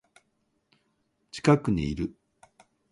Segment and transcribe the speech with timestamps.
[1.31, 2.15] 近くにいる